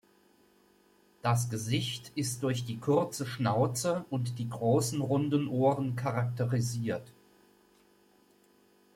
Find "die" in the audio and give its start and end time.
2.65-2.79, 4.39-4.49